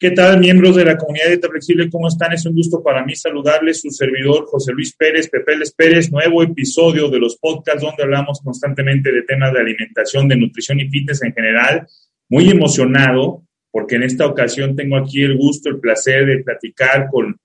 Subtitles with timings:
[0.00, 1.90] ¿Qué tal, miembros de la comunidad de Flexible?
[1.90, 2.32] ¿Cómo están?
[2.32, 7.08] Es un gusto para mí saludarles, su servidor José Luis Pérez, Pepeles Pérez, nuevo episodio
[7.08, 11.32] de los podcasts donde hablamos constantemente de temas de alimentación, de nutrición y fitness en
[11.32, 11.88] general.
[12.28, 17.36] Muy emocionado porque en esta ocasión tengo aquí el gusto, el placer de platicar con,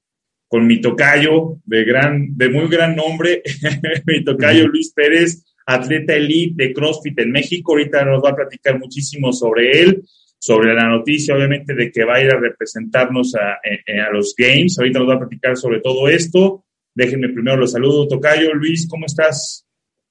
[0.47, 3.41] con mi tocayo de, gran, de muy gran nombre,
[4.05, 7.71] mi tocayo Luis Pérez, atleta elite de CrossFit en México.
[7.71, 10.03] Ahorita nos va a platicar muchísimo sobre él
[10.43, 14.77] sobre la noticia, obviamente, de que va a ir a representarnos a, a, los Games.
[14.77, 16.65] Ahorita nos va a platicar sobre todo esto.
[16.93, 18.09] Déjenme primero los saludo.
[18.09, 19.65] Tocayo, Luis, ¿cómo estás?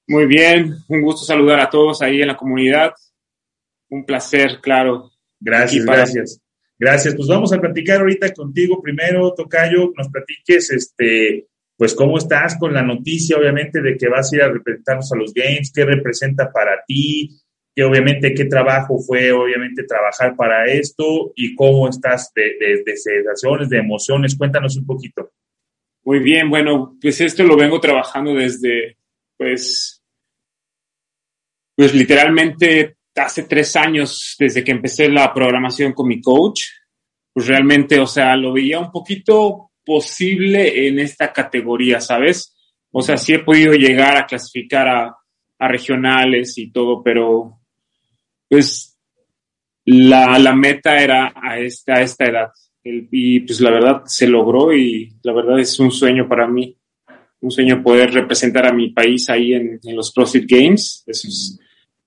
[0.07, 2.93] Muy bien, un gusto saludar a todos ahí en la comunidad.
[3.91, 5.11] Un placer, claro.
[5.39, 5.99] Gracias, para...
[5.99, 6.41] gracias.
[6.79, 7.13] Gracias.
[7.15, 11.45] Pues vamos a platicar ahorita contigo primero, Tocayo, nos platiques, este,
[11.77, 15.15] pues cómo estás con la noticia, obviamente, de que vas a ir a representarnos a
[15.15, 17.39] los Games, qué representa para ti,
[17.75, 23.69] que obviamente qué trabajo fue, obviamente, trabajar para esto y cómo estás de, de, sensaciones,
[23.69, 24.37] de emociones.
[24.37, 25.31] Cuéntanos un poquito.
[26.03, 28.97] Muy bien, bueno, pues esto lo vengo trabajando desde,
[29.37, 30.03] pues,
[31.75, 36.65] pues literalmente hace tres años, desde que empecé la programación con mi coach,
[37.33, 42.55] pues realmente, o sea, lo veía un poquito posible en esta categoría, ¿sabes?
[42.91, 47.62] O sea, sí he podido llegar a clasificar a regionales y todo, pero
[48.53, 48.95] pues
[49.83, 52.49] la, la meta era a esta, a esta edad.
[52.83, 56.77] Y pues la verdad se logró y la verdad es un sueño para mí,
[57.41, 61.03] un sueño poder representar a mi país ahí en, en los CrossFit Games.
[61.07, 61.59] Eso es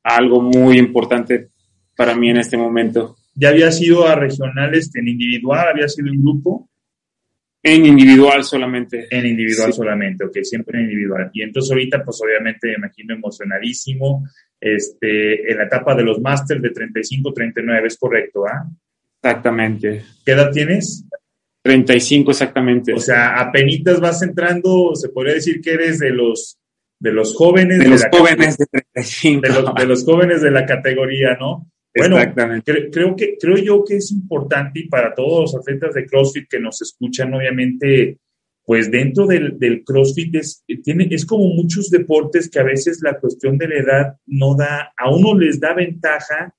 [0.05, 1.49] algo muy importante
[1.97, 3.17] para mí en este momento.
[3.35, 5.67] ¿Ya había sido a regionales en individual?
[5.67, 6.71] ¿Había sido en grupo?
[7.67, 9.09] En individual solamente.
[9.11, 9.79] En individual sí.
[9.79, 11.31] solamente, ok, siempre en individual.
[11.33, 14.25] Y entonces ahorita, pues obviamente me imagino emocionadísimo,
[14.61, 18.47] este, en la etapa de los máster de 35-39, ¿es correcto?
[18.47, 18.69] ¿ah?
[19.21, 20.03] Exactamente.
[20.25, 21.05] ¿Qué edad tienes?
[21.63, 22.95] 35 exactamente.
[22.95, 26.59] O sea, apenas vas entrando, se podría decir que eres de los
[26.99, 29.41] de los jóvenes de, de los jóvenes de 35.
[29.41, 31.67] De los, de los, jóvenes de la categoría, ¿no?
[31.97, 32.17] Bueno,
[32.65, 36.49] cre creo que creo yo que es importante y para todos los atletas de CrossFit
[36.49, 38.19] que nos escuchan, obviamente,
[38.65, 43.57] pues dentro del, CrossFit es, tiene, es como muchos deportes que a veces la cuestión
[43.57, 46.55] de la edad no da, a uno les da ventaja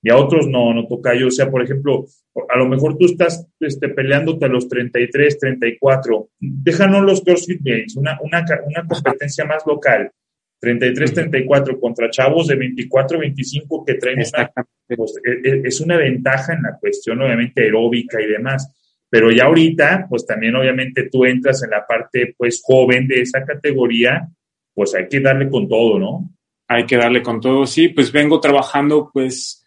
[0.00, 1.26] y a otros no, no toca yo.
[1.26, 2.06] O sea, por ejemplo,
[2.48, 6.30] a lo mejor tú estás este, peleándote a los 33, 34.
[6.38, 10.12] Déjanos los CrossFit Games, una, una, una competencia más local.
[10.60, 14.52] 33, 34 contra chavos de 24, 25 que traen una,
[14.96, 18.74] pues, es una ventaja en la cuestión obviamente aeróbica y demás.
[19.10, 23.44] Pero ya ahorita, pues también obviamente tú entras en la parte pues joven de esa
[23.44, 24.28] categoría,
[24.74, 26.30] pues hay que darle con todo, ¿no?
[26.68, 29.64] Hay que darle con todo, sí, pues vengo trabajando, pues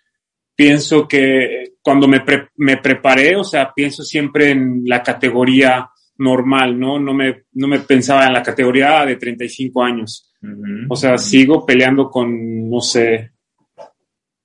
[0.55, 6.79] pienso que cuando me, pre me preparé, o sea, pienso siempre en la categoría normal,
[6.79, 6.99] ¿no?
[6.99, 10.30] No me, no me pensaba en la categoría de 35 años.
[10.41, 10.85] Uh -huh.
[10.89, 13.31] O sea, sigo peleando con, no sé,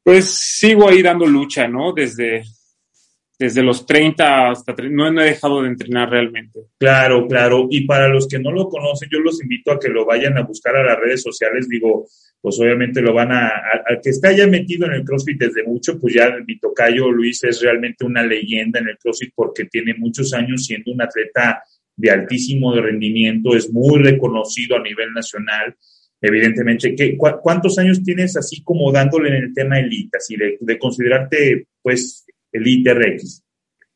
[0.06, 1.92] pues sigo ahí dando lucha, ¿no?
[1.92, 2.44] Desde,
[3.38, 6.60] desde los 30 hasta no, no, he dejado de entrenar realmente.
[6.78, 7.66] Claro, claro.
[7.70, 10.42] Y para los que no lo conocen, yo los invito a que lo vayan a
[10.42, 11.68] buscar a las redes sociales.
[11.68, 12.06] Digo,
[12.40, 13.48] pues obviamente lo van a,
[13.84, 17.42] al que está ya metido en el CrossFit desde mucho, pues ya mi tocayo Luis
[17.44, 21.62] es realmente una leyenda en el CrossFit porque tiene muchos años siendo un atleta
[21.96, 25.74] de altísimo rendimiento, es muy reconocido a nivel nacional.
[26.20, 30.58] Evidentemente, ¿qué, cu ¿cuántos años tienes así como dándole en el tema elite, así de,
[30.60, 33.42] de considerarte, pues, Elite RX?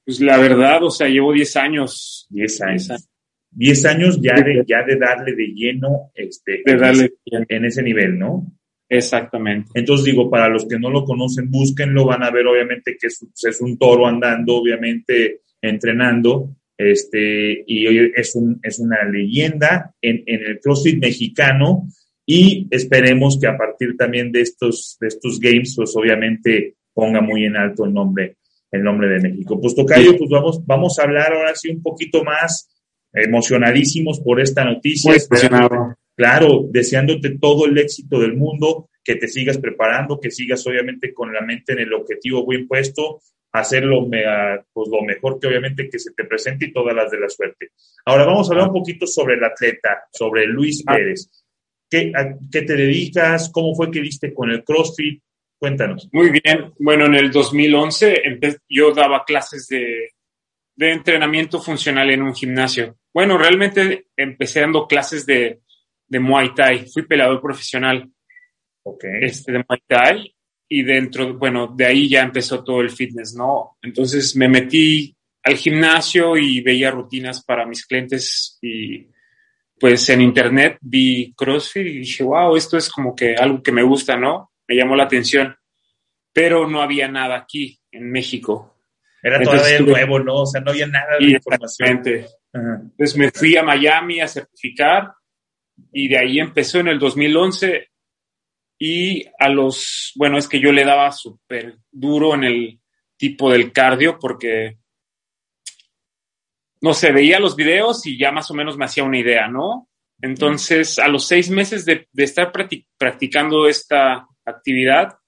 [0.04, 2.26] Pues la verdad, o sea, llevo 10 años.
[2.30, 3.10] 10 años.
[3.52, 8.18] 10 años ya de, ya de darle de lleno este, de darle en ese nivel,
[8.18, 8.46] ¿no?
[8.88, 9.70] Exactamente.
[9.74, 13.24] Entonces digo, para los que no lo conocen, búsquenlo, van a ver obviamente que es,
[13.42, 17.86] es un toro andando, obviamente entrenando, este, y
[18.16, 21.88] es, un, es una leyenda en, en, el CrossFit mexicano
[22.24, 27.44] y esperemos que a partir también de estos, de estos games, pues obviamente ponga muy
[27.44, 28.38] en alto el nombre,
[28.70, 29.60] el nombre de México.
[29.60, 32.68] Pues Tocayo, pues vamos, vamos a hablar ahora sí un poquito más
[33.12, 35.12] emocionadísimos por esta noticia.
[36.16, 41.32] Claro, deseándote todo el éxito del mundo, que te sigas preparando, que sigas obviamente con
[41.32, 43.20] la mente en el objetivo bien puesto,
[43.52, 44.08] hacerlo
[44.72, 47.70] pues, lo mejor que obviamente que se te presente y todas las de la suerte.
[48.04, 50.94] Ahora vamos a hablar un poquito sobre el atleta, sobre Luis ah.
[50.94, 51.30] Pérez.
[51.88, 53.50] ¿Qué, a, ¿Qué te dedicas?
[53.50, 55.22] ¿Cómo fue que diste con el CrossFit?
[55.58, 56.08] Cuéntanos.
[56.12, 56.72] Muy bien.
[56.78, 58.22] Bueno, en el 2011
[58.68, 60.10] yo daba clases de,
[60.76, 62.96] de entrenamiento funcional en un gimnasio.
[63.12, 65.60] Bueno, realmente empecé dando clases de,
[66.06, 66.86] de Muay Thai.
[66.86, 68.08] Fui peleador profesional
[68.84, 69.18] okay.
[69.22, 70.34] este, de Muay Thai
[70.72, 73.76] y dentro, bueno, de ahí ya empezó todo el fitness, ¿no?
[73.82, 79.08] Entonces me metí al gimnasio y veía rutinas para mis clientes y
[79.80, 83.82] pues en internet vi CrossFit y dije, wow, esto es como que algo que me
[83.82, 84.52] gusta, ¿no?
[84.68, 85.56] Me llamó la atención,
[86.32, 88.76] pero no había nada aquí en México.
[89.20, 90.42] Era todavía nuevo, ¿no?
[90.42, 92.02] O sea, no había nada de información.
[92.52, 95.14] Entonces me fui a Miami a certificar
[95.92, 97.89] y de ahí empezó en el 2011
[98.82, 102.80] y a los, bueno, es que yo le daba súper duro en el
[103.18, 104.78] tipo del cardio porque,
[106.80, 109.90] no sé, veía los videos y ya más o menos me hacía una idea, ¿no?
[110.22, 112.50] Entonces, a los seis meses de, estar
[112.96, 115.18] practicando esta actividad,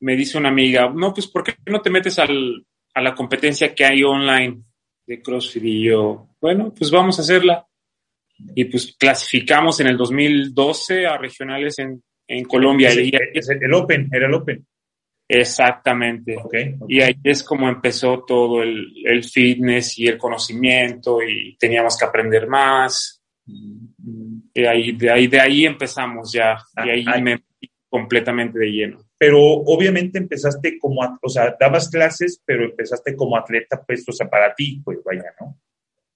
[0.00, 3.76] me dice una amiga, no, pues, ¿por qué no te metes al, a la competencia
[3.76, 4.60] que hay online
[5.06, 5.62] de CrossFit?
[5.62, 7.64] Y yo, bueno, pues vamos a hacerla
[8.56, 12.92] y pues clasificamos en el 2012 a regionales en, en Colombia.
[12.92, 14.66] y, el Open, era el Open.
[15.28, 16.36] Exactamente.
[16.88, 22.04] Y ahí es como empezó todo el, el, fitness y el conocimiento y teníamos que
[22.04, 23.22] aprender más.
[24.54, 26.56] Y ahí, de, ahí, de ahí empezamos ya.
[26.84, 27.42] y ahí ah, me
[27.88, 28.98] completamente de lleno.
[29.18, 34.28] Pero obviamente empezaste como, o sea, dabas clases, pero empezaste como atleta, pues, o sea,
[34.28, 35.58] para ti, pues vaya, ¿no?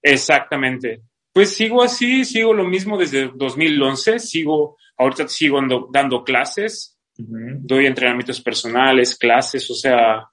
[0.01, 1.01] Exactamente.
[1.33, 5.59] Pues sigo así, sigo lo mismo desde 2011, sigo, ahorita sigo
[5.91, 10.27] dando clases, doy entrenamientos personales, clases, o sea,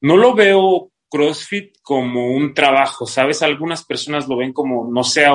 [0.00, 3.42] no lo veo CrossFit como un trabajo, ¿sabes?
[3.42, 5.26] Algunas personas lo ven como, no sé,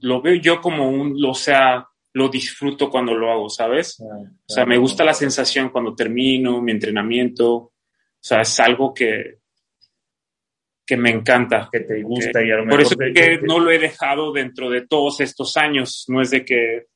[0.00, 4.00] lo veo yo como un, o sea, lo disfruto cuando lo hago, ¿sabes?
[4.00, 7.72] Ah, o sea, me gusta la sensación cuando termino mi entrenamiento, o
[8.20, 9.39] sea, es algo que,
[10.90, 11.68] que me encanta.
[11.70, 14.68] Que te gusta y a lo Por eso es que no lo he dejado dentro
[14.68, 16.04] de todos estos años.
[16.08, 16.86] No es de que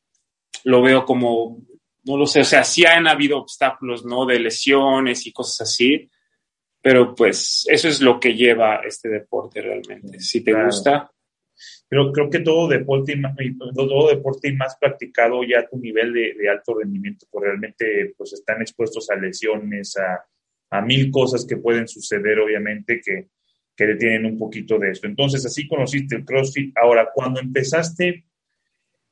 [0.64, 1.62] lo veo como,
[2.02, 4.26] no lo sé, o sea, sí han habido obstáculos, ¿no?
[4.26, 6.10] De lesiones y cosas así,
[6.82, 10.18] pero pues eso es lo que lleva este deporte realmente.
[10.18, 11.08] Si te gusta.
[11.88, 13.14] Pero creo que todo deporte,
[13.76, 18.32] todo deporte más practicado ya a tu nivel de, de alto rendimiento, pues realmente pues
[18.32, 20.26] están expuestos a lesiones, a,
[20.76, 23.28] a mil cosas que pueden suceder, obviamente, que,
[23.76, 25.06] que tienen un poquito de esto.
[25.06, 26.76] Entonces, así conociste el CrossFit.
[26.76, 28.24] Ahora, cuando empezaste,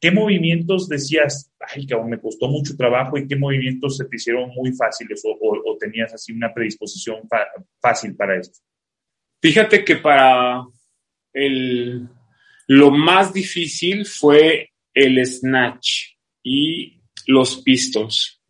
[0.00, 4.50] ¿qué movimientos decías, ay, que me costó mucho trabajo y qué movimientos se te hicieron
[4.50, 7.28] muy fáciles o, tenías así una predisposición
[7.80, 8.60] fácil para esto?
[9.40, 10.64] Fíjate que para
[11.32, 12.08] el,
[12.68, 18.40] lo más difícil fue el snatch y los pistos.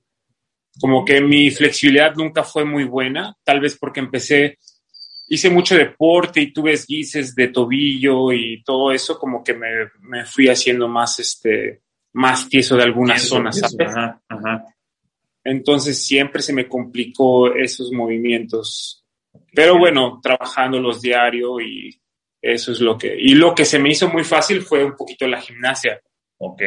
[0.78, 4.58] Como que mi flexibilidad nunca fue muy buena, tal vez porque empecé
[5.32, 10.48] hice mucho deporte y tuve esguices de tobillo y todo eso, como que me, fui
[10.48, 11.80] haciendo más, este,
[12.12, 13.58] más tieso de algunas zonas,
[15.42, 19.06] Entonces siempre se me complicó esos movimientos.
[19.54, 21.98] Pero bueno, trabajando los diario y
[22.42, 23.16] eso es lo que...
[23.18, 25.98] Y lo que se me hizo muy fácil fue un poquito la gimnasia.
[26.36, 26.60] Ok,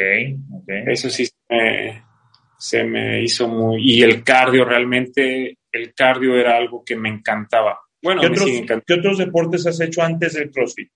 [0.52, 0.68] ok.
[0.88, 1.28] Eso sí
[2.58, 3.80] se me hizo muy...
[3.80, 7.85] Y el cardio realmente, el cardio era algo que me encantaba.
[8.06, 10.88] Bueno, ¿Qué otros, deportes has hecho antes del CrossFit?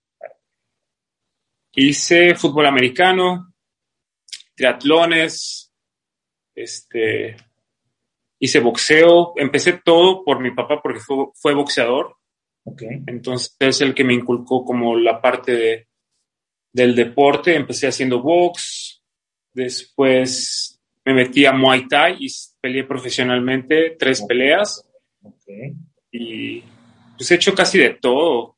[1.73, 3.53] Hice fútbol americano,
[4.55, 5.73] triatlones,
[6.55, 7.35] este,
[8.39, 12.15] hice boxeo, empecé todo por mi papá porque fue, boxeador.
[12.63, 13.03] Okay.
[13.09, 15.89] Entonces es el que me inculcó como la parte de,
[16.73, 17.57] del deporte.
[17.57, 19.03] Empecé haciendo box,
[19.53, 22.29] después me metí a Muay Thai y
[22.61, 24.89] peleé profesionalmente tres peleas.
[25.21, 25.73] Okay.
[26.13, 26.63] Y
[27.21, 28.57] pues he hecho casi de todo.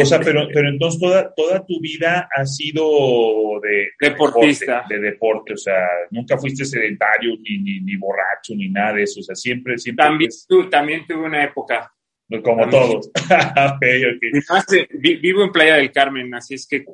[0.00, 4.86] O sea, pero, pero entonces toda, toda tu vida ha sido de deportista.
[4.88, 9.20] de deporte, o sea, nunca fuiste sedentario, ni, ni, ni borracho, ni nada de eso,
[9.20, 10.02] o sea, siempre, siempre.
[10.02, 11.92] También, tu, también tuve una época.
[12.42, 13.10] Como todos.
[14.98, 16.86] Vivo en Playa del Carmen, así es que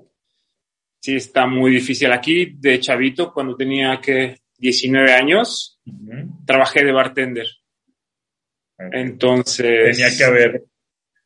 [1.00, 2.10] sí está muy difícil.
[2.10, 5.80] Aquí, de chavito, cuando tenía que 19 años,
[6.44, 7.46] trabajé de bartender.
[8.92, 9.96] Entonces.
[9.96, 10.64] Tenía que haber.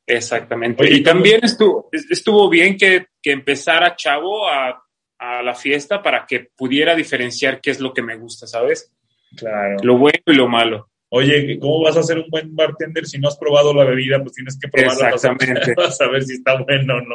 [0.06, 0.92] Exactamente.
[0.92, 4.82] y también estuvo, estuvo bien que, que empezara Chavo a,
[5.18, 8.92] a, la fiesta para que pudiera diferenciar qué es lo que me gusta, ¿sabes?
[9.36, 9.76] Claro.
[9.82, 10.90] Lo bueno y lo malo.
[11.16, 14.20] Oye, ¿cómo vas a ser un buen bartender si no has probado la bebida?
[14.20, 15.72] Pues tienes que probarla Exactamente.
[15.76, 17.14] para saber si está bueno o no.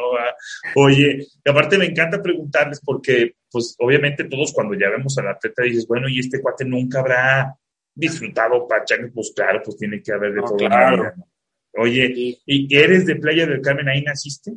[0.76, 5.64] Oye, y aparte me encanta preguntarles porque, pues obviamente todos cuando ya vemos al atleta
[5.64, 7.54] dices, bueno, y este cuate nunca habrá
[7.94, 10.56] disfrutado pachanga, pues claro, pues tiene que haber de todo.
[10.56, 11.12] Claro.
[11.74, 13.88] Oye, ¿y eres de Playa del Carmen?
[13.88, 14.52] ¿Ahí naciste?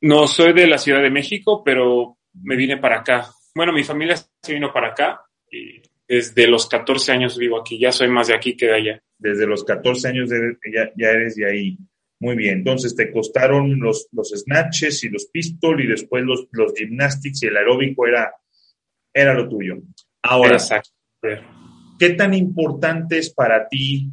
[0.00, 3.30] No, soy de la Ciudad de México, pero me vine para acá.
[3.54, 7.78] Bueno, mi familia se vino para acá y desde los 14 años vivo aquí.
[7.78, 9.02] Ya soy más de aquí que de allá.
[9.18, 11.78] Desde los 14 años de, ya, ya, eres de ahí.
[12.20, 12.58] Muy bien.
[12.58, 17.46] Entonces te costaron los, los snatches y los pistol y después los, los gymnastics y
[17.46, 18.32] el aeróbico era,
[19.12, 19.78] era lo tuyo.
[20.22, 20.90] Ahora, Exacto.
[21.98, 24.10] ¿qué tan importante es para ti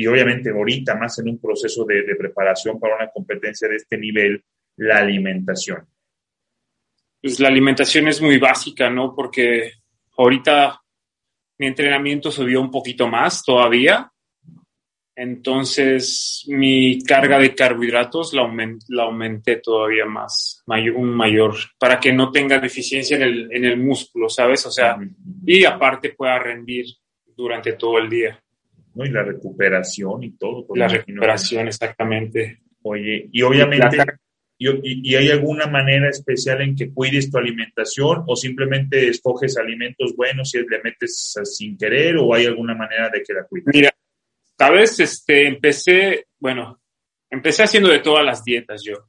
[0.00, 3.98] y obviamente ahorita más en un proceso de, de, preparación para una competencia de este
[3.98, 4.42] nivel,
[4.76, 5.86] la alimentación?
[7.20, 9.14] Pues la alimentación es muy básica, ¿no?
[9.14, 9.72] Porque
[10.16, 10.80] ahorita
[11.58, 14.10] mi entrenamiento subió un poquito más todavía,
[15.14, 22.00] entonces mi carga de carbohidratos la, aument, la aumenté todavía más, mayor, un mayor, para
[22.00, 24.64] que no tenga deficiencia en el, en el músculo, ¿sabes?
[24.64, 24.96] O sea,
[25.44, 26.86] y aparte pueda rendir
[27.36, 28.42] durante todo el día.
[29.00, 29.06] ¿No?
[29.06, 30.66] Y la recuperación y todo.
[30.74, 32.60] La recuperación, exactamente.
[32.82, 33.98] Oye, y obviamente,
[34.58, 40.14] y, y, hay alguna manera especial en que cuides tu alimentación o simplemente escoges alimentos
[40.14, 43.68] buenos y le metes sin querer o hay alguna manera de que la cuides?
[43.72, 43.90] Mira,
[44.56, 46.80] tal vez este, empecé, bueno,
[47.30, 49.08] empecé haciendo de todas las dietas yo.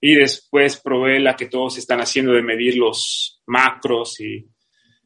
[0.00, 4.46] Y después probé la que todos están haciendo de medir los macros y,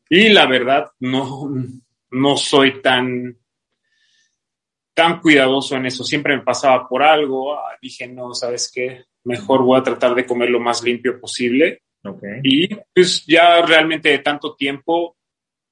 [0.08, 1.48] y la verdad no,
[2.10, 3.36] no soy tan
[5.00, 6.04] tan cuidadoso en eso.
[6.04, 7.58] Siempre me pasaba por algo.
[7.80, 9.04] Dije, no, ¿sabes qué?
[9.24, 11.80] Mejor voy a tratar de comer lo más limpio posible.
[12.04, 12.40] Okay.
[12.42, 15.16] Y pues ya realmente de tanto tiempo,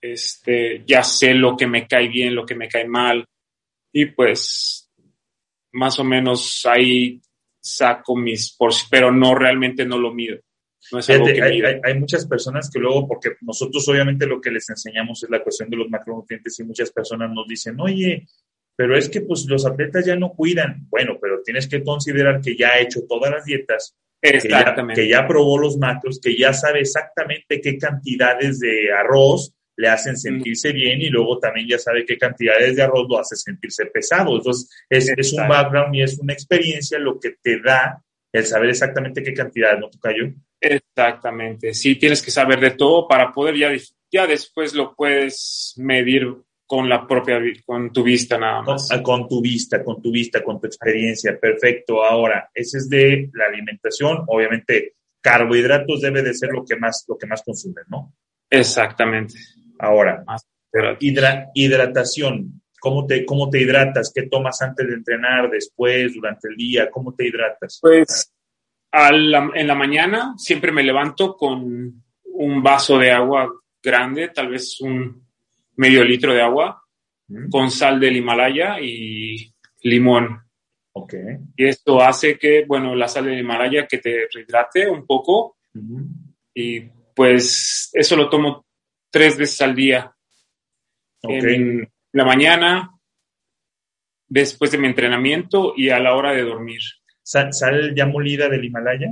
[0.00, 3.26] este, ya sé lo que me cae bien, lo que me cae mal.
[3.92, 4.90] Y pues
[5.72, 7.20] más o menos ahí
[7.60, 10.38] saco mis por pero no realmente no lo mido.
[10.90, 14.26] No es algo Fíjate, que hay, hay, hay, muchas personas que luego, porque nosotros obviamente
[14.26, 17.78] lo que les enseñamos es la cuestión de los macronutrientes y muchas personas nos dicen,
[17.78, 18.26] oye,
[18.78, 20.86] pero es que pues los atletas ya no cuidan.
[20.88, 25.08] Bueno, pero tienes que considerar que ya ha hecho todas las dietas, que ya, que
[25.08, 30.70] ya, probó los macros, que ya sabe exactamente qué cantidades de arroz le hacen sentirse
[30.70, 30.74] mm.
[30.74, 34.36] bien y luego también ya sabe qué cantidades de arroz lo hace sentirse pesado.
[34.36, 38.00] Entonces, es, es un background y es una experiencia lo que te da
[38.32, 40.34] el saber exactamente qué cantidades, ¿no, Tocayo?
[40.60, 43.72] Exactamente, sí, tienes que saber de todo para poder ya,
[44.12, 46.28] ya después lo puedes medir
[46.68, 48.90] con la propia, con tu vista nada más.
[48.90, 51.40] Con, con, tu vista, con tu vista, con tu experiencia.
[51.40, 52.04] Perfecto.
[52.04, 54.22] Ahora, ese es de la alimentación.
[54.26, 58.12] Obviamente, carbohidratos debe de ser lo que más, lo que más consumen, ¿no?
[58.50, 59.34] Exactamente.
[59.78, 60.22] Ahora,
[61.00, 62.60] hidra, hidratación.
[62.78, 64.12] ¿Cómo te, ¿Cómo te hidratas?
[64.14, 66.90] ¿Qué tomas antes de entrenar, después, durante el día?
[66.90, 67.78] ¿Cómo te hidratas?
[67.80, 68.30] Pues
[68.92, 73.50] la, en la mañana siempre me levanto con un vaso de agua
[73.82, 75.27] grande, tal vez un
[75.78, 76.82] medio litro de agua
[77.28, 77.48] mm.
[77.50, 80.42] con sal del Himalaya y limón.
[80.92, 81.38] Okay.
[81.56, 86.04] Y esto hace que, bueno, la sal del Himalaya que te rehidrate un poco mm.
[86.54, 86.80] y
[87.14, 88.66] pues eso lo tomo
[89.10, 90.12] tres veces al día.
[91.22, 91.54] Okay.
[91.54, 92.90] En la mañana,
[94.26, 96.80] después de mi entrenamiento y a la hora de dormir.
[97.22, 99.10] ¿Sal, sal ya molida del Himalaya?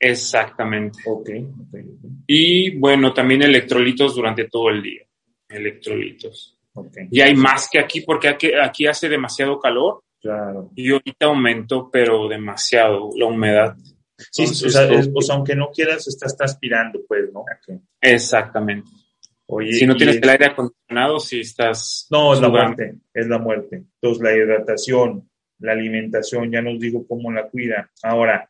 [0.00, 0.98] Exactamente.
[1.06, 1.84] Okay, okay,
[2.26, 5.06] Y bueno, también electrolitos durante todo el día
[5.52, 6.58] electrolitos.
[6.74, 7.08] Okay.
[7.10, 10.02] Y hay más que aquí porque aquí, aquí, hace demasiado calor.
[10.20, 10.70] Claro.
[10.74, 13.76] Y ahorita aumento, pero demasiado la humedad.
[14.30, 17.40] Sí, Entonces, o, sea, es, o, sea, aunque no quieras, estás transpirando, pues, ¿no?
[17.40, 17.80] Okay.
[18.00, 18.88] Exactamente.
[19.46, 22.06] Oye, si no tienes el aire acondicionado, si estás...
[22.10, 23.84] No, es la muerte, es la muerte.
[24.00, 25.28] Entonces, la hidratación,
[25.58, 27.90] la alimentación, ya nos digo cómo la cuida.
[28.02, 28.48] Ahora,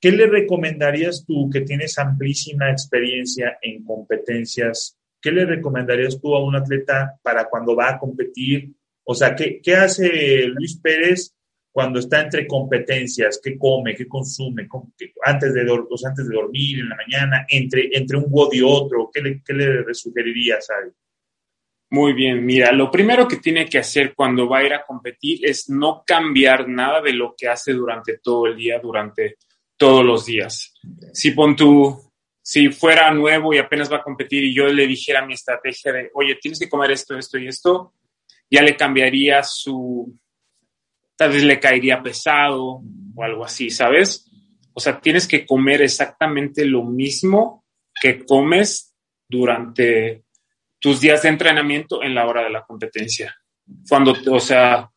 [0.00, 6.44] ¿qué le recomendarías tú que tienes amplísima experiencia en competencias ¿qué le recomendarías tú a
[6.44, 8.70] un atleta para cuando va a competir?
[9.02, 11.34] O sea, ¿qué, qué hace Luis Pérez
[11.72, 14.68] cuando está entre competencias, qué come, qué consume,
[15.24, 19.20] antes, de antes de dormir en la mañana, entre, entre un WOD y otro, ¿qué
[19.20, 20.92] le, qué le sugerirías a él?
[21.90, 25.44] Muy bien, mira, lo primero que tiene que hacer cuando va a ir a competir
[25.44, 29.38] es no cambiar nada de lo que hace durante todo el día, durante
[29.76, 30.72] todos los días.
[31.12, 32.05] Si pon tú,
[32.48, 36.12] si fuera nuevo y apenas va a competir y yo le dijera mi estrategia de,
[36.14, 37.94] oye, tienes que comer esto, esto y esto,
[38.48, 40.16] ya le cambiaría su,
[41.16, 42.82] tal vez le caería pesado
[43.16, 44.30] o algo así, ¿sabes?
[44.72, 47.64] O sea, tienes que comer exactamente lo mismo
[48.00, 48.94] que comes
[49.28, 50.22] durante
[50.78, 53.34] tus días de entrenamiento en la hora de la competencia.
[53.88, 54.88] Cuando, o sea,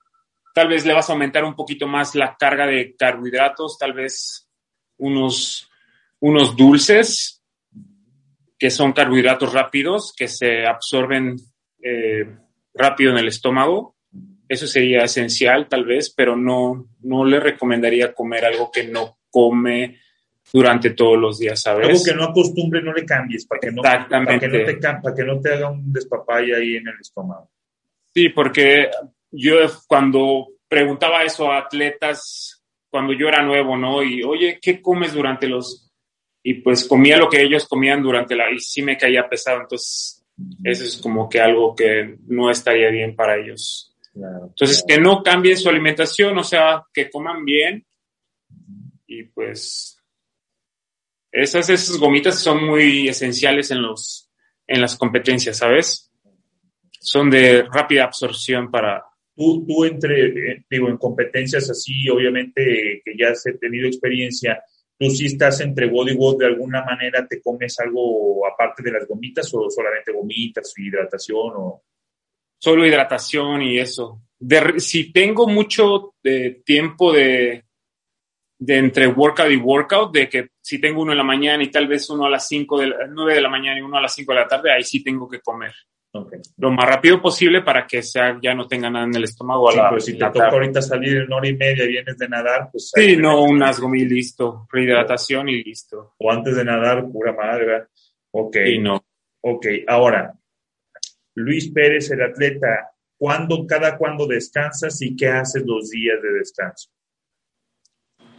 [0.53, 4.48] tal vez le vas a aumentar un poquito más la carga de carbohidratos, tal vez
[4.98, 5.68] unos,
[6.20, 7.38] unos dulces,
[8.60, 11.38] que son carbohidratos rápidos, que se absorben
[11.82, 12.28] eh,
[12.74, 13.96] rápido en el estómago
[14.50, 20.00] eso sería esencial tal vez, pero no, no le recomendaría comer algo que no come
[20.51, 21.88] durante todos los días, ¿sabes?
[21.88, 24.08] Algo que no acostumbre, no le cambies, para que no, Para
[24.39, 27.51] que no, te, para que no te haga un despapaya ahí en el estómago.
[28.12, 28.89] Sí, porque
[29.30, 34.01] yo cuando preguntaba eso a atletas, cuando yo era nuevo, ¿no?
[34.01, 35.88] Y, oye, ¿qué comes durante los...?
[36.41, 38.51] Y pues comía lo que ellos comían durante la...
[38.51, 40.25] Y sí me caía pesado, entonces
[40.63, 43.96] eso es como que algo que no estaría bien para ellos.
[44.13, 47.86] Entonces, que no cambien su alimentación, o sea, que coman bien.
[49.08, 49.98] Y pues,
[51.31, 54.29] esas, esas gomitas son muy esenciales en, los,
[54.67, 56.12] en las competencias, ¿sabes?
[57.00, 59.03] Son de rápida absorción para...
[59.36, 64.62] Tú, tú entre, eh, digo, en competencias así, obviamente que ya has tenido experiencia,
[65.00, 69.50] ¿tú sí estás entre bodyboard de alguna manera, te comes algo aparte de las gomitas
[69.53, 71.84] o solamente gomitas, hidratación o
[72.58, 74.22] solo hidratación y eso.
[74.77, 77.63] si tengo mucho de tiempo de,
[78.60, 81.88] de entre workout y workout, de que si tengo uno en la mañana y tal
[81.88, 84.34] vez uno a las 5 de 9 de la mañana y uno a las 5
[84.34, 85.74] de la tarde, ahí sí tengo que comer.
[86.58, 89.72] Lo más rápido posible para que sea, ya no tenga nada en el estómago.
[89.72, 92.27] Sí, pero si te toca ahorita salir en una hora y media y vienes de
[92.27, 92.92] nadar, pues...
[92.96, 96.16] Sí, no, un asgomil listo, rehidratación y listo.
[96.18, 97.86] O antes de nadar, pura madre,
[98.31, 98.55] Ok.
[98.66, 99.03] Y no.
[99.42, 100.33] Ok, ahora,
[101.36, 106.90] Luis Pérez, el atleta, ¿cuándo, cada cuándo descansas y qué haces los días de descanso?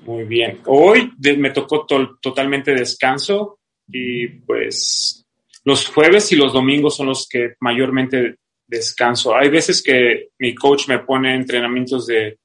[0.05, 0.61] Muy bien.
[0.67, 1.87] Hoy me tocó
[2.21, 5.27] totalmente descanso y pues
[5.65, 9.37] los jueves y los domingos son los que mayormente descanso.
[9.37, 12.39] Hay veces que mi coach me pone entrenamientos de,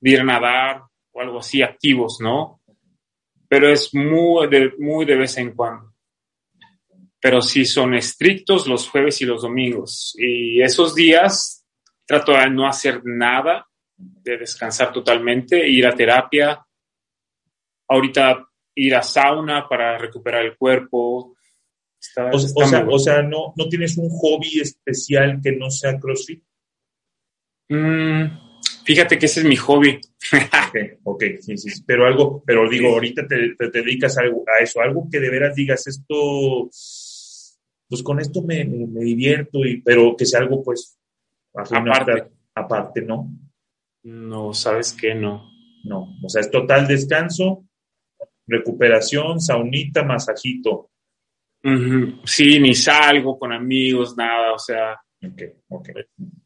[0.00, 0.82] de ir a nadar
[1.12, 2.60] o algo así activos, ¿no?
[3.48, 5.90] Pero es muy muy de vez en cuando
[7.20, 10.14] pero sí son estrictos los jueves y los domingos.
[10.18, 11.66] Y esos días
[12.06, 16.64] trato de no hacer nada, de descansar totalmente, ir a terapia,
[17.88, 21.36] ahorita ir a sauna para recuperar el cuerpo.
[22.32, 26.42] O, sea, ¿no, ¿no tienes un hobby especial que no sea CrossFit?
[27.68, 28.24] Mm,
[28.84, 30.00] fíjate que ese es mi hobby.
[31.04, 35.08] ok, sí, sí, pero algo, pero digo, ahorita te, te, dedicas a, a, eso, algo
[35.10, 36.68] que de veras digas esto
[37.90, 40.96] pues con esto me, divierto, y, pero que sea algo pues
[41.52, 42.30] aparte.
[42.54, 43.28] aparte, ¿no?
[44.04, 45.50] No, sabes que no.
[45.82, 47.64] No, o sea, es total descanso,
[48.46, 50.90] recuperación, saunita, masajito.
[52.24, 55.00] Sí, ni salgo con amigos, nada, o sea.
[55.22, 55.88] Ok, ok.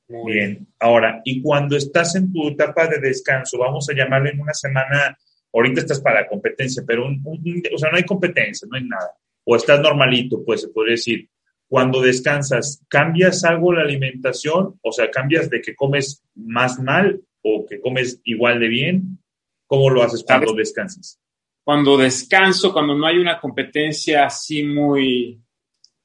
[0.09, 0.67] Muy bien.
[0.81, 5.17] Ahora, y cuando estás en tu etapa de descanso, vamos a llamarle en una semana,
[5.53, 9.13] ahorita estás para la competencia, pero o sea, no hay competencia, no hay nada.
[9.45, 11.29] O estás normalito, pues se podría decir
[11.69, 14.79] cuando descansas, ¿cambias algo la alimentación?
[14.83, 19.19] O sea, ¿cambias de que comes más mal o que comes igual de bien?
[19.67, 21.19] ¿Cómo lo haces cuando descansas?
[21.65, 25.41] Cuando descanso, cuando no hay una competencia así muy,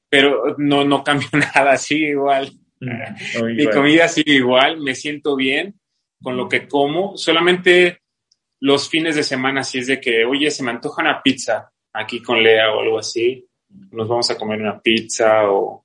[0.08, 2.50] pero no, no cambio nada, sigue igual.
[2.80, 5.78] Mm, Mi comida sigue igual, me siento bien
[6.22, 7.16] con lo que como.
[7.16, 8.02] Solamente
[8.60, 12.22] los fines de semana, si es de que, oye, se me antoja una pizza aquí
[12.22, 13.46] con Lea o algo así,
[13.92, 15.84] nos vamos a comer una pizza o...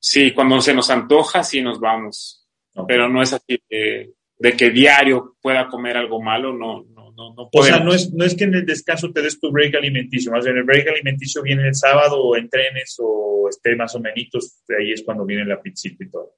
[0.00, 2.46] Sí, cuando se nos antoja, sí nos vamos.
[2.86, 4.14] Pero no es así de,
[4.56, 6.84] que diario pueda comer algo malo, no,
[7.18, 9.50] no, no, O sea, no es, no es que en el descanso te des tu
[9.50, 13.92] break alimenticio, más bien el break alimenticio viene el sábado o entrenes o esté más
[13.96, 16.36] o menos, ahí es cuando viene la pizzita y todo.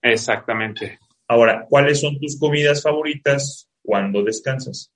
[0.00, 1.00] Exactamente.
[1.26, 4.92] Ahora, ¿cuáles son tus comidas favoritas cuando descansas?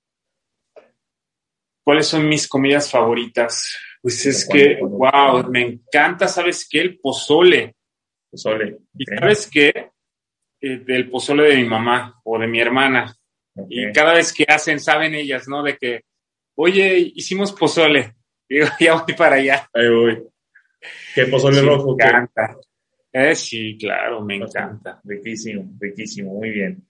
[1.83, 3.77] ¿Cuáles son mis comidas favoritas?
[4.01, 6.79] Pues es que, wow, me encanta, ¿sabes qué?
[6.79, 7.75] El pozole.
[8.31, 8.77] Pozole.
[8.97, 9.91] ¿Y sabes qué?
[10.61, 13.13] Eh, del pozole de mi mamá o de mi hermana.
[13.69, 15.63] Y cada vez que hacen, saben ellas, ¿no?
[15.63, 16.03] De que,
[16.55, 18.15] oye, hicimos pozole.
[18.49, 19.69] Digo, ya voy para allá.
[19.73, 20.23] Ahí voy.
[21.13, 21.95] ¿Qué pozole rojo?
[21.95, 22.57] Me encanta.
[23.11, 25.01] Eh, sí, claro, me encanta.
[25.03, 26.87] Riquísimo, riquísimo, muy bien.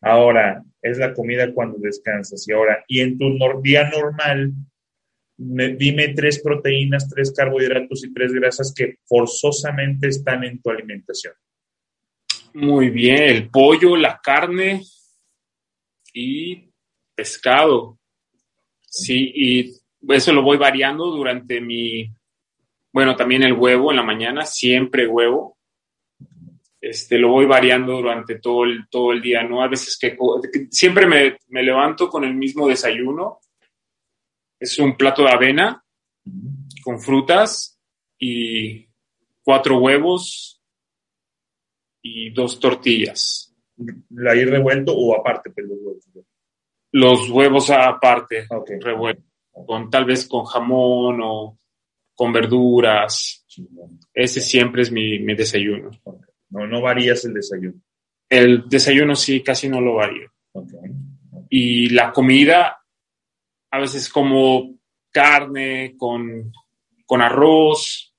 [0.00, 2.46] Ahora, es la comida cuando descansas.
[2.48, 3.26] Y ahora, y en tu
[3.62, 4.52] día normal,
[5.36, 11.34] dime tres proteínas, tres carbohidratos y tres grasas que forzosamente están en tu alimentación.
[12.54, 14.82] Muy bien, el pollo, la carne
[16.18, 16.72] y
[17.14, 17.98] pescado.
[18.80, 19.72] Sí, y
[20.08, 22.10] eso lo voy variando durante mi,
[22.92, 25.56] bueno, también el huevo en la mañana, siempre huevo.
[26.80, 29.62] Este, lo voy variando durante todo el, todo el día, ¿no?
[29.62, 30.16] A veces que,
[30.70, 33.40] siempre me, me levanto con el mismo desayuno.
[34.58, 35.84] Es un plato de avena
[36.82, 37.78] con frutas
[38.18, 38.88] y
[39.42, 40.60] cuatro huevos
[42.02, 43.47] y dos tortillas.
[44.10, 46.04] ¿La ir revuelto o aparte pues, los huevos?
[46.90, 48.46] Los huevos aparte,
[48.80, 49.22] revuelto,
[49.66, 51.58] con, tal vez con jamón o
[52.14, 53.44] con verduras.
[54.12, 55.90] Ese siempre es mi, mi desayuno.
[56.50, 57.80] No, no varías el desayuno.
[58.28, 60.30] El desayuno sí, casi no lo varío.
[61.50, 62.82] Y la comida,
[63.70, 64.78] a veces como
[65.10, 66.52] carne con,
[67.06, 68.14] con arroz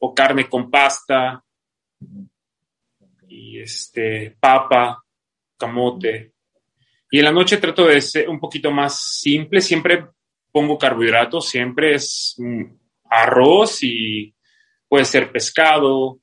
[0.00, 1.44] o carne con pasta
[3.38, 5.02] y este papa,
[5.56, 6.32] camote.
[7.10, 10.06] Y en la noche trato de ser un poquito más simple, siempre
[10.52, 12.64] pongo carbohidratos, siempre es mm,
[13.10, 14.34] arroz y
[14.88, 16.20] puede ser pescado,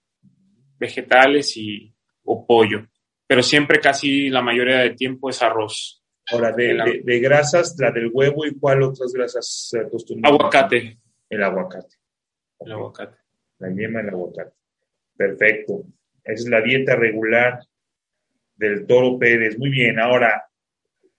[0.77, 2.87] vegetales y, o pollo,
[3.25, 6.01] pero siempre casi la mayoría del tiempo es arroz.
[6.31, 10.33] Ahora, de, de, grasas, la del huevo y cuál otras grasas se acostumbran.
[10.33, 10.99] Aguacate.
[11.29, 11.97] El aguacate.
[12.59, 13.17] El aguacate.
[13.59, 14.55] La yema del aguacate.
[15.15, 15.85] Perfecto.
[16.25, 17.59] Es la dieta regular
[18.55, 19.57] del Toro Pérez.
[19.57, 19.99] Muy bien.
[19.99, 20.43] Ahora,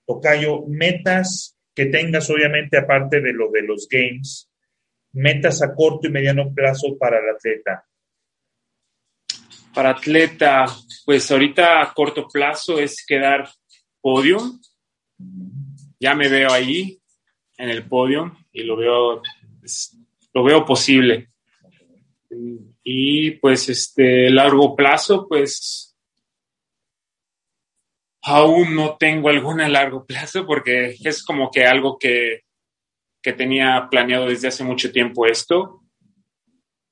[0.05, 4.51] Tocayo, metas que tengas, obviamente, aparte de lo de los games,
[5.13, 7.85] metas a corto y mediano plazo para el atleta.
[9.75, 10.67] Para atleta,
[11.05, 13.49] pues ahorita a corto plazo es quedar
[14.01, 14.61] podium.
[16.01, 17.01] Ya me veo ahí
[17.59, 19.23] en el podio y lo veo,
[20.33, 21.31] lo veo posible.
[22.89, 25.97] Y pues este largo plazo, pues
[28.23, 32.43] aún no tengo alguna a largo plazo porque es como que algo que,
[33.21, 35.83] que tenía planeado desde hace mucho tiempo esto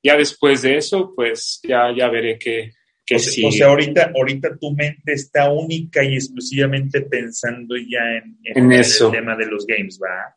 [0.05, 2.73] ya después de eso, pues ya, ya veré qué,
[3.07, 8.19] qué o sea, O sea, ahorita, ahorita tu mente está única y exclusivamente pensando ya
[8.19, 9.07] en, en, eso.
[9.07, 10.37] el tema de los games, ¿va?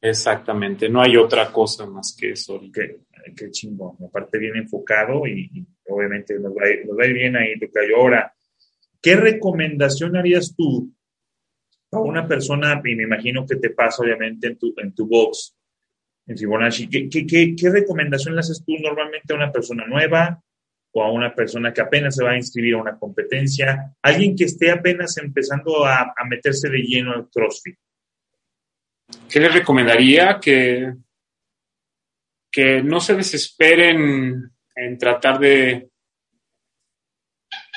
[0.00, 2.60] Exactamente, no hay otra cosa más que eso.
[2.74, 2.98] Qué,
[3.34, 7.14] qué chingón, aparte bien enfocado y, obviamente nos va, a ir, nos va, a ir,
[7.14, 7.96] bien ahí, Tocayo.
[7.96, 8.34] Ahora,
[9.00, 10.92] ¿qué recomendación harías tú
[11.92, 15.56] a una persona, y me imagino que te pasa obviamente en tu, en tu box,
[16.26, 16.88] en Fibonacci.
[16.88, 20.42] ¿Qué, qué, qué, recomendación le haces tú normalmente a una persona nueva
[20.92, 23.94] o a una persona que apenas se va a inscribir a una competencia?
[24.02, 27.76] Alguien que esté apenas empezando a, a meterse de lleno al CrossFit.
[29.30, 30.40] ¿Qué le recomendaría?
[30.40, 30.92] Que,
[32.56, 35.90] que no se desesperen en tratar de,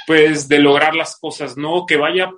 [0.08, 1.86] pues, de lograr las cosas, ¿no?
[1.86, 2.32] Que vaya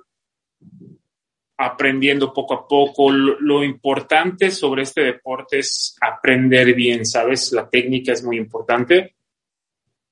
[1.56, 3.12] aprendiendo poco a poco.
[3.12, 7.52] Lo, importante sobre este deporte es aprender bien, ¿sabes?
[7.52, 9.14] La técnica es muy importante.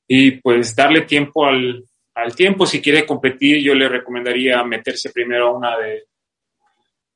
[0.07, 2.65] Y pues darle tiempo al, al tiempo.
[2.65, 6.05] Si quiere competir, yo le recomendaría meterse primero a una de,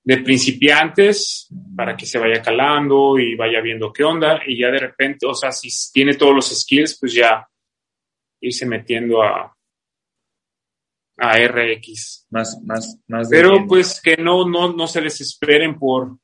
[0.05, 4.41] de principiantes para que se vaya calando y vaya viendo qué onda.
[4.47, 7.49] Y ya de repente, o sea, si tiene todos los skills, pues ya
[8.41, 9.57] irse metiendo a,
[11.17, 12.27] a RX.
[12.31, 13.29] Más, más, más.
[13.31, 16.19] Pero pues que no, no, no se desesperen por,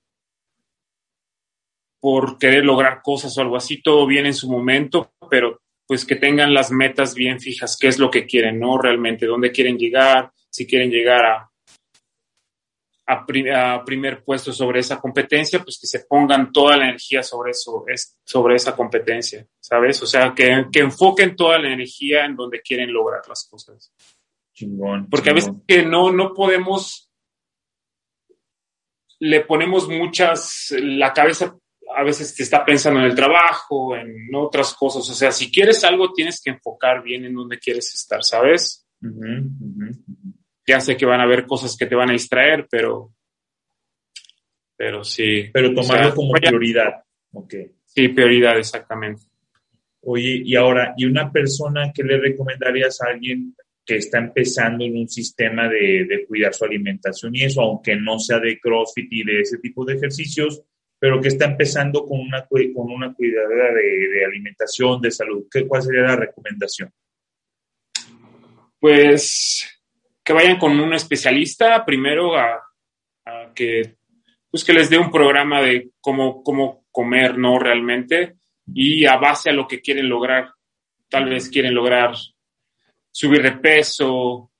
[1.98, 3.80] por querer lograr cosas o algo así.
[3.80, 7.98] Todo bien en su momento, pero pues que tengan las metas bien fijas, qué es
[7.98, 8.78] lo que quieren, ¿no?
[8.78, 11.49] Realmente, dónde quieren llegar, si quieren llegar a,
[13.10, 17.84] a, primer puesto sobre esa competencia, pues que se pongan toda la energía sobre eso,
[18.24, 20.00] sobre esa competencia, ¿sabes?
[20.02, 23.92] O sea, que, que enfoquen toda la energía en donde quieren lograr las cosas.
[25.10, 27.10] Porque a veces que no, no podemos,
[29.18, 31.56] le ponemos muchas, la cabeza
[31.96, 35.08] a veces te está pensando en el trabajo, en otras cosas.
[35.10, 38.86] O sea, si quieres algo, tienes que enfocar bien en dónde quieres estar, ¿sabes?
[40.70, 43.12] Ya sé que van a haber cosas que te van a distraer, pero,
[44.76, 45.50] pero sí.
[45.52, 47.02] Pero tomarlo como prioridad.
[47.32, 47.72] Okay.
[47.84, 49.22] Sí, prioridad, exactamente.
[50.02, 53.54] Oye, y ahora, ¿y una persona que le recomendarías a alguien
[53.84, 58.38] que está empezando en un sistema de, cuidar su alimentación y eso, aunque no sea
[58.38, 60.62] de CrossFit y de ese tipo de ejercicios,
[61.00, 65.46] pero que está empezando con una, con una cuidadera de, alimentación, de salud.
[65.50, 66.92] ¿Qué, ¿Cuál sería la recomendación?
[68.78, 69.79] Pues
[70.30, 72.62] que vayan con un especialista primero a,
[73.52, 73.96] que,
[74.48, 77.58] pues que les dé un programa de cómo, cómo comer, ¿no?
[77.58, 78.36] Realmente,
[78.72, 80.52] y a base a lo que quieren lograr.
[81.08, 82.14] Tal vez quieren lograr
[83.10, 84.52] subir de peso,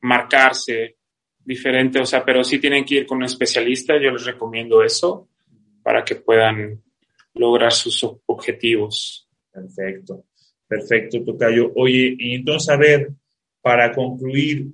[0.00, 0.96] marcarse,
[1.38, 5.28] diferente, o sea, pero sí tienen que ir con un especialista, yo les recomiendo eso
[5.82, 6.82] para que puedan
[7.34, 9.28] lograr sus objetivos.
[9.52, 10.24] Perfecto,
[10.66, 11.72] perfecto, Tocayo.
[11.76, 13.10] Oye, y entonces, a ver,
[13.60, 14.72] para concluir,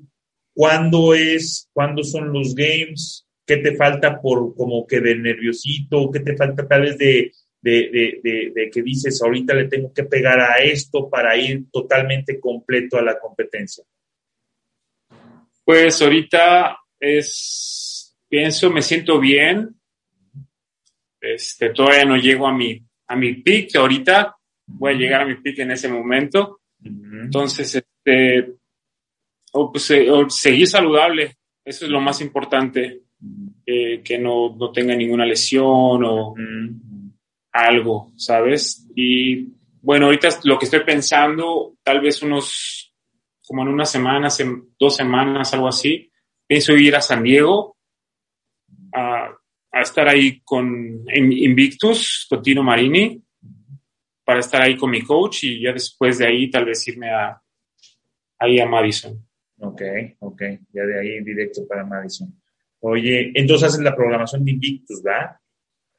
[0.60, 3.26] ¿cuándo es, cuándo son los games?
[3.46, 6.10] ¿Qué te falta por como que de nerviosito?
[6.10, 10.56] ¿Qué te falta tal vez de, de, que dices, ahorita le tengo que pegar a
[10.56, 13.84] esto para ir totalmente completo a la competencia?
[15.64, 19.80] Pues ahorita es, pienso, me siento bien.
[21.22, 23.76] Este, todavía no llego a mi, a mi pick.
[23.76, 26.60] Ahorita voy a llegar a mi pick en ese momento.
[26.84, 28.59] Entonces, este,
[29.52, 31.36] pues, eh, seguir saludable.
[31.64, 33.02] Eso es lo más importante.
[33.64, 36.34] que no, no, tenga ninguna lesión o,
[37.52, 38.88] algo, ¿sabes?
[38.94, 39.48] Y
[39.82, 42.94] bueno, ahorita lo que estoy pensando, tal vez unos,
[43.46, 46.10] como en unas semanas, en dos semanas, algo así,
[46.46, 47.76] pienso ir a San Diego
[48.92, 49.36] a,
[49.72, 53.22] estar ahí con Invictus, con Tino Marini,
[54.24, 57.40] para estar ahí con mi coach y ya después de ahí tal vez irme a,
[58.38, 59.24] ahí a Madison.
[59.62, 59.82] Ok,
[60.20, 60.42] ok,
[60.72, 62.34] ya de ahí directo para Madison.
[62.80, 65.36] Oye, entonces haces la programación de Invictus, ¿verdad?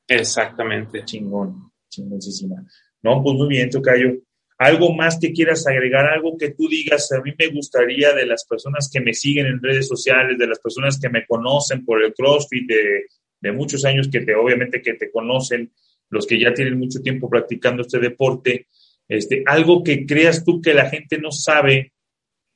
[0.07, 1.05] Exactamente.
[1.05, 2.65] Chingón, chingoncísima.
[3.03, 4.17] No, pues muy bien, Tocayo.
[4.57, 6.05] ¿Algo más que quieras agregar?
[6.05, 9.61] Algo que tú digas, a mí me gustaría de las personas que me siguen en
[9.61, 14.21] redes sociales, de las personas que me conocen por el CrossFit, de, muchos años que
[14.21, 15.71] te, obviamente que te conocen,
[16.09, 18.67] los que ya tienen mucho tiempo practicando este deporte,
[19.07, 21.93] este, algo que creas tú que la gente no sabe,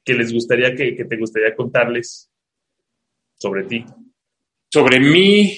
[0.06, 2.32] que les gustaría, que, que te gustaría contarles
[3.34, 3.84] sobre ti.
[4.72, 5.58] Sobre mí,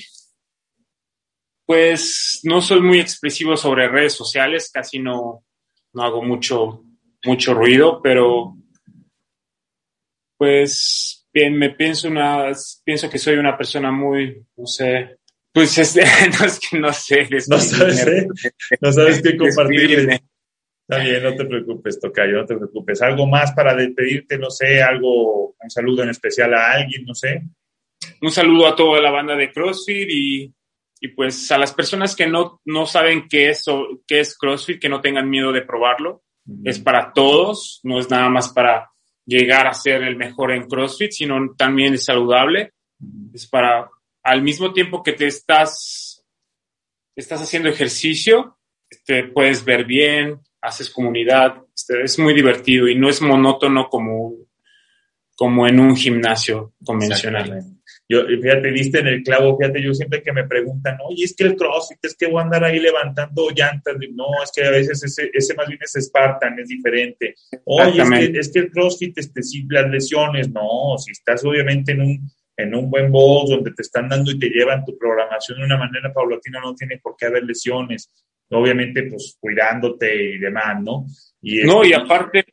[1.65, 5.43] pues no soy muy expresivo sobre redes sociales, casi no,
[5.93, 6.83] no hago mucho,
[7.25, 8.55] mucho ruido, pero
[10.37, 12.51] pues bien, me pienso una,
[12.83, 15.17] pienso que soy una persona muy, no sé,
[15.51, 17.27] pues es, no es que no sé.
[17.47, 18.27] No sabes, ¿eh?
[18.79, 20.21] no sabes qué compartir.
[20.89, 23.01] Está bien, no te preocupes, Tocayo, no te preocupes.
[23.01, 24.37] ¿Algo más para despedirte?
[24.37, 27.41] No sé, algo, un saludo en especial a alguien, no sé.
[28.21, 30.53] Un saludo a toda la banda de CrossFit y
[30.99, 33.63] y pues a las personas que no, no saben qué es,
[34.07, 36.23] qué es CrossFit, que no tengan miedo de probarlo.
[36.63, 38.89] Es para todos, no es nada más para
[39.25, 42.73] llegar a ser el mejor en CrossFit, sino también es saludable.
[43.33, 43.89] Es para,
[44.23, 46.25] al mismo tiempo que te estás,
[47.15, 48.57] estás haciendo ejercicio,
[49.05, 54.33] te puedes ver bien, haces comunidad, este, es muy divertido y no es monótono como,
[55.35, 57.63] como en un gimnasio convencional.
[58.09, 61.43] Yo, fíjate, diste en el clavo, fíjate, yo siempre que me preguntan, oye, es que
[61.43, 65.03] el CrossFit, es que voy a andar ahí levantando llantas, no, es que a veces
[65.03, 67.35] ese, ese más bien es Spartan, es diferente.
[67.65, 71.91] Oye, es que, es que el CrossFit, este, sí, las lesiones, no, si estás obviamente
[71.91, 75.59] en un, en un buen boss donde te están dando y te llevan tu programación
[75.59, 78.09] de una manera paulatina, no tiene por qué haber lesiones.
[78.49, 81.05] Obviamente, pues cuidándote y demás, ¿no?
[81.41, 82.45] Y no, y este, aparte,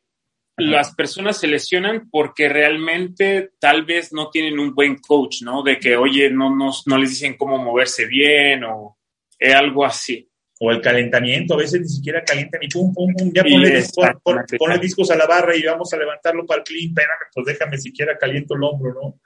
[0.57, 5.63] las personas se lesionan porque realmente tal vez no tienen un buen coach, ¿no?
[5.63, 8.97] De que, oye, no, no, no les dicen cómo moverse bien o
[9.39, 10.29] algo así.
[10.59, 15.11] O el calentamiento, a veces ni siquiera calientan y pum, pum, pum, ya ponle, discos
[15.11, 18.55] a la barra y vamos a levantarlo para el clean, espérame, pues déjame siquiera caliento
[18.55, 19.19] el hombro, ¿no?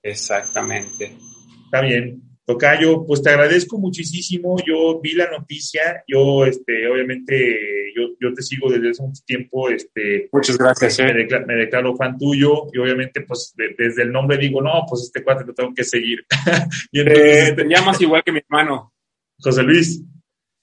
[0.00, 1.16] Exactamente.
[1.64, 2.27] Está bien.
[2.48, 4.56] Tocayo, pues te agradezco muchísimo.
[4.66, 9.68] Yo vi la noticia, yo, este, obviamente, yo, yo te sigo desde hace mucho tiempo.
[9.68, 10.98] Este, Muchas gracias.
[10.98, 11.44] Me, eh.
[11.46, 15.44] me, declaro fan tuyo y obviamente, pues desde el nombre digo, no, pues este cuate
[15.44, 16.24] lo tengo que seguir.
[16.90, 18.94] y entonces, te llamas igual que mi hermano.
[19.38, 20.02] José Luis.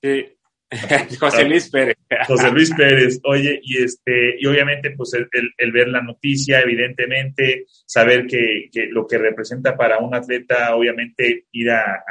[0.01, 0.34] Sí.
[1.19, 1.95] José Luis Pérez.
[2.27, 8.25] José Luis Pérez, oye, y este, y obviamente, pues el, ver la noticia, evidentemente, saber
[8.25, 12.03] que, lo que representa para un atleta, obviamente, ir a,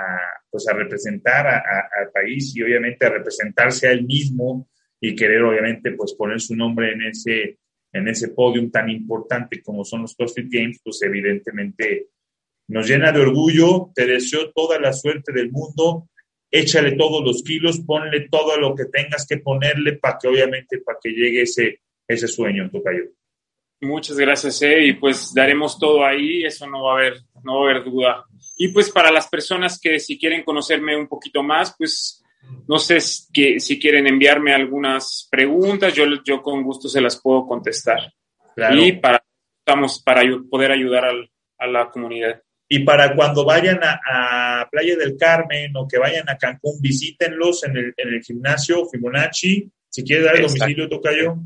[0.51, 4.69] pues a representar al país y obviamente a representarse a él mismo
[5.01, 7.59] y querer, obviamente, pues poner su nombre en ese,
[7.93, 12.09] en ese podium tan importante como son los CrossFit Games, pues evidentemente
[12.69, 13.90] nos llena de orgullo.
[13.95, 16.09] Te deseo toda la suerte del mundo
[16.55, 20.99] échale todos los kilos, ponle todo lo que tengas que ponerle para que obviamente, para
[21.03, 23.07] que llegue ese, ese sueño, Tocayo.
[23.81, 27.67] Muchas gracias, eh, y pues daremos todo ahí, eso no va a haber, no va
[27.67, 28.25] a haber duda.
[28.57, 32.23] Y pues para las personas que si quieren conocerme un poquito más, pues
[32.69, 32.99] no sé
[33.33, 38.12] que, si quieren enviarme algunas preguntas, yo, yo con gusto se las puedo contestar.
[38.73, 39.25] Y para,
[39.59, 41.05] estamos para poder ayudar
[41.59, 42.44] a la comunidad.
[42.75, 47.77] Y para cuando vayan a, Playa del Carmen o que vayan a Cancún, visítenlos en
[47.77, 49.71] el, en el gimnasio Fibonacci.
[49.89, 51.37] Si quieres dar el domicilio, Tocayo.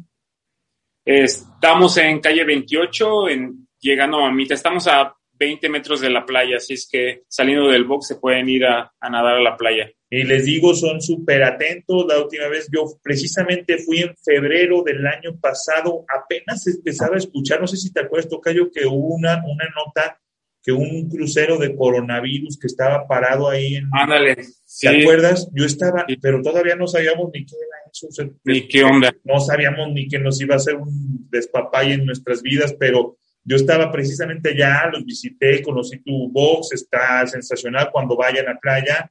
[1.04, 4.54] Estamos en calle 28, en, llegando a Mamita.
[4.54, 8.48] Estamos a 20 metros de la playa, así es que saliendo del box se pueden
[8.48, 9.90] ir a, nadar a la playa.
[10.08, 12.06] Y les digo, son súper atentos.
[12.08, 17.60] La última vez yo precisamente fui en febrero del año pasado, apenas empezaba a escuchar,
[17.60, 20.18] no sé si te acuerdas, Tocayo, que hubo una, una nota
[20.68, 23.88] que un crucero de coronavirus que estaba parado ahí en...
[23.90, 24.36] Ándale.
[24.78, 25.48] ¿Te acuerdas?
[25.54, 28.30] Yo estaba, pero todavía no sabíamos ni qué era eso.
[28.44, 29.16] ni qué onda.
[29.24, 33.56] No sabíamos ni que nos iba a hacer un despapay en nuestras vidas, pero yo
[33.56, 39.10] estaba precisamente allá, los visité, conocí tu box, está sensacional cuando vayan a playa.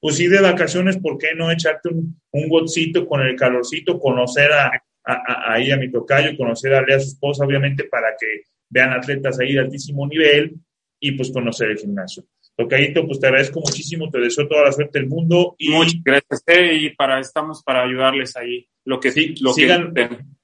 [0.00, 4.72] Pues sí, de vacaciones, ¿por qué no echarte un, un con el calorcito, conocer a,
[5.04, 8.26] a, ahí a mi tocayo, conocer a, a su esposa, obviamente, para que
[8.68, 10.60] vean atletas ahí de altísimo nivel
[11.00, 12.24] y pues conocer el gimnasio.
[12.56, 15.54] Tocayito, pues te agradezco muchísimo, te deseo toda la suerte del mundo.
[15.58, 18.68] Y Muchas gracias, eh, y para, estamos para ayudarles ahí.
[18.84, 19.94] Lo que sí, lo sigan,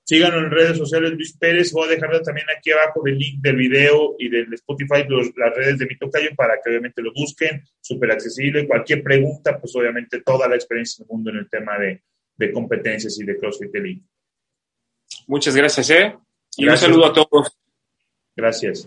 [0.07, 1.73] Síganos en redes sociales, Luis Pérez.
[1.73, 5.79] Voy a dejar también aquí abajo el link del video y del Spotify, las redes
[5.79, 7.65] de mi tocayo, para que obviamente lo busquen.
[7.81, 8.67] Súper accesible.
[8.67, 12.03] Cualquier pregunta, pues obviamente toda la experiencia del mundo en el tema de,
[12.37, 14.05] de competencias y de CrossFit Elite.
[15.27, 16.15] Muchas gracias, ¿eh?
[16.59, 17.59] Y un saludo a todos.
[18.37, 18.87] Gracias.